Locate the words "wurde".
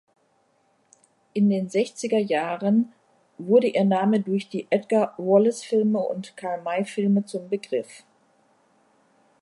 3.37-3.67